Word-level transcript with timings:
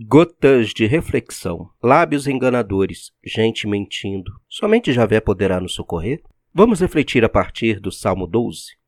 Gotas 0.00 0.68
de 0.68 0.86
reflexão, 0.86 1.70
lábios 1.82 2.28
enganadores, 2.28 3.10
gente 3.24 3.66
mentindo. 3.66 4.30
Somente 4.48 4.92
Javé 4.92 5.20
poderá 5.20 5.58
nos 5.60 5.74
socorrer? 5.74 6.22
Vamos 6.54 6.78
refletir 6.78 7.24
a 7.24 7.28
partir 7.28 7.80
do 7.80 7.90
Salmo 7.90 8.28
12. 8.28 8.78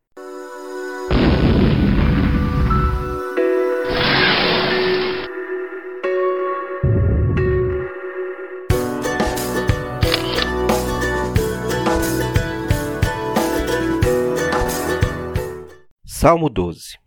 Salmo 16.06 16.48
12 16.48 17.00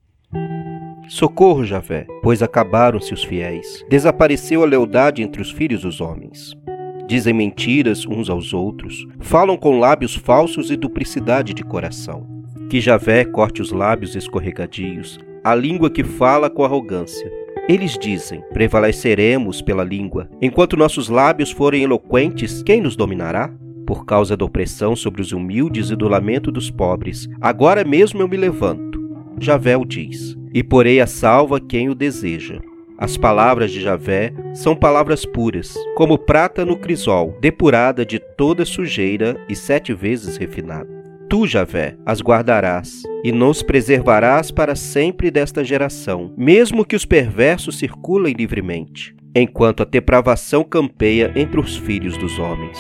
Socorro, 1.07 1.65
Javé, 1.65 2.07
pois 2.21 2.41
acabaram-se 2.41 3.13
os 3.13 3.23
fiéis. 3.23 3.85
Desapareceu 3.89 4.63
a 4.63 4.65
lealdade 4.65 5.21
entre 5.21 5.41
os 5.41 5.51
filhos 5.51 5.81
dos 5.81 5.99
homens. 5.99 6.53
Dizem 7.07 7.33
mentiras 7.33 8.05
uns 8.05 8.29
aos 8.29 8.53
outros, 8.53 9.05
falam 9.19 9.57
com 9.57 9.79
lábios 9.79 10.15
falsos 10.15 10.71
e 10.71 10.77
duplicidade 10.77 11.53
de 11.53 11.63
coração. 11.63 12.25
Que 12.69 12.79
Javé 12.79 13.25
corte 13.25 13.61
os 13.61 13.71
lábios 13.71 14.15
escorregadios, 14.15 15.19
a 15.43 15.53
língua 15.53 15.89
que 15.89 16.03
fala 16.03 16.49
com 16.49 16.63
arrogância. 16.63 17.29
Eles 17.67 17.97
dizem: 17.97 18.41
prevaleceremos 18.53 19.61
pela 19.61 19.83
língua. 19.83 20.29
Enquanto 20.41 20.77
nossos 20.77 21.09
lábios 21.09 21.51
forem 21.51 21.83
eloquentes, 21.83 22.63
quem 22.63 22.81
nos 22.81 22.95
dominará? 22.95 23.53
Por 23.85 24.05
causa 24.05 24.37
da 24.37 24.45
opressão 24.45 24.95
sobre 24.95 25.21
os 25.21 25.33
humildes 25.33 25.89
e 25.89 25.95
do 25.95 26.07
lamento 26.07 26.51
dos 26.51 26.71
pobres, 26.71 27.27
agora 27.41 27.83
mesmo 27.83 28.21
eu 28.21 28.27
me 28.27 28.37
levanto. 28.37 29.02
Javé 29.43 29.75
o 29.75 29.83
diz 29.83 30.37
e 30.53 30.63
porei 30.63 31.01
a 31.01 31.05
salva 31.05 31.59
quem 31.59 31.89
o 31.89 31.95
deseja. 31.95 32.61
As 32.97 33.17
palavras 33.17 33.71
de 33.71 33.81
Javé 33.81 34.31
são 34.53 34.73
palavras 34.73 35.25
puras, 35.25 35.73
como 35.97 36.17
prata 36.17 36.63
no 36.63 36.77
crisol, 36.77 37.37
depurada 37.41 38.05
de 38.05 38.19
toda 38.19 38.63
sujeira 38.63 39.35
e 39.49 39.55
sete 39.55 39.93
vezes 39.93 40.37
refinada. 40.37 40.87
Tu, 41.29 41.45
Javé, 41.45 41.97
as 42.05 42.21
guardarás 42.21 43.03
e 43.21 43.33
nos 43.33 43.61
preservarás 43.61 44.49
para 44.49 44.75
sempre 44.75 45.29
desta 45.29 45.61
geração, 45.61 46.33
mesmo 46.37 46.85
que 46.85 46.95
os 46.95 47.05
perversos 47.05 47.77
circulem 47.77 48.33
livremente, 48.33 49.13
enquanto 49.35 49.83
a 49.83 49.85
depravação 49.85 50.63
campeia 50.63 51.33
entre 51.35 51.59
os 51.59 51.75
filhos 51.75 52.15
dos 52.17 52.39
homens. 52.39 52.79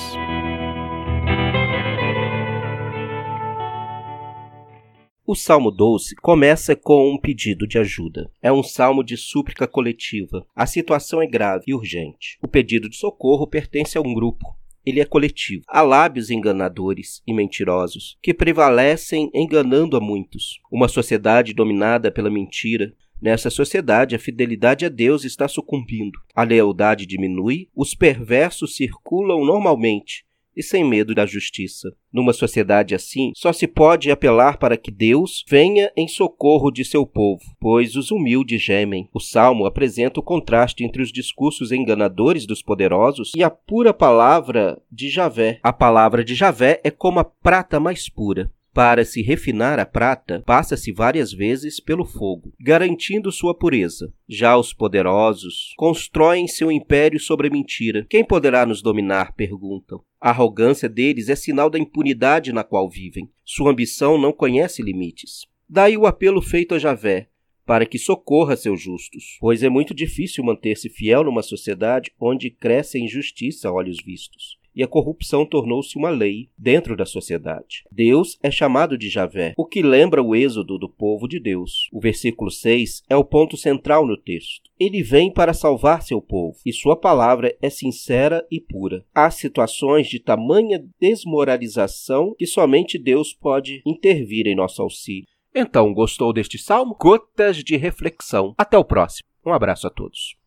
O 5.25 5.35
Salmo 5.35 5.71
12 5.71 6.17
começa 6.17 6.75
com 6.75 7.09
um 7.09 7.17
pedido 7.17 7.65
de 7.65 7.79
ajuda. 7.79 8.29
É 8.41 8.51
um 8.51 8.61
salmo 8.61 9.01
de 9.01 9.15
súplica 9.15 9.65
coletiva. 9.65 10.45
A 10.53 10.65
situação 10.65 11.21
é 11.21 11.25
grave 11.25 11.63
e 11.67 11.73
urgente. 11.73 12.37
O 12.41 12.47
pedido 12.47 12.89
de 12.89 12.97
socorro 12.97 13.47
pertence 13.47 13.97
a 13.97 14.01
um 14.01 14.13
grupo. 14.13 14.45
Ele 14.85 14.99
é 14.99 15.05
coletivo. 15.05 15.63
Há 15.65 15.81
lábios 15.81 16.29
enganadores 16.29 17.23
e 17.25 17.33
mentirosos 17.33 18.17
que 18.21 18.33
prevalecem 18.33 19.31
enganando 19.33 19.95
a 19.95 20.01
muitos. 20.01 20.59
Uma 20.69 20.89
sociedade 20.89 21.53
dominada 21.53 22.11
pela 22.11 22.29
mentira, 22.29 22.93
Nessa 23.21 23.49
sociedade, 23.49 24.17
a 24.17 24.19
fidelidade 24.19 24.85
a 24.85 24.89
Deus 24.89 25.23
está 25.23 25.47
sucumbindo. 25.47 26.19
A 26.35 26.43
lealdade 26.43 27.05
diminui, 27.05 27.69
os 27.73 27.95
perversos 27.95 28.75
circulam 28.75 29.45
normalmente 29.45 30.25
e 30.55 30.63
sem 30.63 30.83
medo 30.83 31.15
da 31.15 31.25
justiça. 31.25 31.93
Numa 32.11 32.33
sociedade 32.33 32.93
assim, 32.93 33.31
só 33.35 33.51
se 33.51 33.67
pode 33.67 34.11
apelar 34.11 34.57
para 34.57 34.77
que 34.77 34.91
Deus 34.91 35.43
venha 35.47 35.91
em 35.97 36.07
socorro 36.07 36.71
de 36.71 36.85
seu 36.85 37.05
povo, 37.05 37.43
pois 37.59 37.95
os 37.95 38.11
humildes 38.11 38.61
gemem. 38.61 39.09
O 39.13 39.19
salmo 39.19 39.65
apresenta 39.65 40.19
o 40.19 40.23
contraste 40.23 40.83
entre 40.83 41.01
os 41.01 41.11
discursos 41.11 41.71
enganadores 41.71 42.45
dos 42.45 42.61
poderosos 42.61 43.31
e 43.35 43.43
a 43.43 43.49
pura 43.49 43.93
palavra 43.93 44.79
de 44.91 45.09
Javé. 45.09 45.59
A 45.63 45.73
palavra 45.73 46.23
de 46.23 46.35
Javé 46.35 46.79
é 46.83 46.91
como 46.91 47.19
a 47.19 47.23
prata 47.23 47.79
mais 47.79 48.09
pura. 48.09 48.51
Para 48.73 49.05
se 49.05 49.21
refinar 49.21 49.77
a 49.77 49.85
prata, 49.85 50.41
passa-se 50.43 50.91
várias 50.91 51.31
vezes 51.31 51.79
pelo 51.79 52.03
fogo, 52.03 52.51
garantindo 52.59 53.31
sua 53.31 53.53
pureza. 53.53 54.11
Já 54.27 54.57
os 54.57 54.73
poderosos 54.73 55.75
constroem 55.77 56.47
seu 56.47 56.71
império 56.71 57.19
sobre 57.19 57.47
a 57.47 57.51
mentira. 57.51 58.03
Quem 58.09 58.25
poderá 58.25 58.65
nos 58.65 58.81
dominar? 58.81 59.35
perguntam. 59.35 60.01
A 60.19 60.31
arrogância 60.31 60.89
deles 60.89 61.29
é 61.29 61.35
sinal 61.35 61.69
da 61.69 61.77
impunidade 61.77 62.51
na 62.51 62.63
qual 62.63 62.89
vivem. 62.89 63.29
Sua 63.45 63.69
ambição 63.69 64.17
não 64.17 64.33
conhece 64.33 64.81
limites. 64.81 65.45
Daí 65.69 65.95
o 65.95 66.07
apelo 66.07 66.41
feito 66.41 66.73
a 66.73 66.79
Javé, 66.79 67.29
para 67.67 67.85
que 67.85 67.99
socorra 67.99 68.55
seus 68.55 68.81
justos, 68.81 69.37
pois 69.39 69.61
é 69.61 69.69
muito 69.69 69.93
difícil 69.93 70.43
manter-se 70.43 70.89
fiel 70.89 71.23
numa 71.23 71.43
sociedade 71.43 72.11
onde 72.19 72.49
cresce 72.49 72.97
a 72.97 73.01
injustiça 73.01 73.69
a 73.69 73.71
olhos 73.71 73.97
vistos 74.03 74.62
e 74.75 74.83
a 74.83 74.87
corrupção 74.87 75.45
tornou-se 75.45 75.97
uma 75.97 76.09
lei 76.09 76.49
dentro 76.57 76.95
da 76.95 77.05
sociedade. 77.05 77.83
Deus 77.91 78.37
é 78.41 78.49
chamado 78.49 78.97
de 78.97 79.09
Javé, 79.09 79.53
o 79.57 79.65
que 79.65 79.81
lembra 79.81 80.23
o 80.23 80.35
êxodo 80.35 80.77
do 80.77 80.89
povo 80.89 81.27
de 81.27 81.39
Deus. 81.39 81.89
O 81.91 81.99
versículo 81.99 82.49
6 82.49 83.03
é 83.09 83.15
o 83.15 83.23
ponto 83.23 83.55
central 83.55 84.05
no 84.05 84.17
texto. 84.17 84.69
Ele 84.79 85.01
vem 85.01 85.31
para 85.31 85.53
salvar 85.53 86.01
seu 86.01 86.21
povo, 86.21 86.57
e 86.65 86.73
sua 86.73 86.95
palavra 86.95 87.55
é 87.61 87.69
sincera 87.69 88.45
e 88.51 88.59
pura. 88.59 89.05
Há 89.13 89.29
situações 89.29 90.07
de 90.07 90.19
tamanha 90.19 90.83
desmoralização 90.99 92.35
que 92.37 92.45
somente 92.45 92.97
Deus 92.97 93.33
pode 93.33 93.81
intervir 93.85 94.47
em 94.47 94.55
nosso 94.55 94.81
auxílio. 94.81 95.27
Então, 95.55 95.93
gostou 95.93 96.33
deste 96.33 96.57
salmo? 96.57 96.95
Gotas 96.99 97.63
de 97.63 97.77
reflexão. 97.77 98.55
Até 98.57 98.77
o 98.77 98.83
próximo. 98.83 99.27
Um 99.45 99.53
abraço 99.53 99.85
a 99.85 99.89
todos. 99.89 100.42